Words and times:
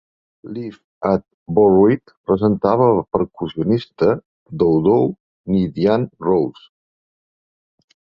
"Live 0.53 0.77
at 1.09 1.21
Vooruit" 1.59 2.13
presentava 2.31 2.89
el 2.95 3.03
percussionista 3.19 4.11
Doudou 4.65 5.09
N'Diaye 5.57 6.13
Rose. 6.31 6.69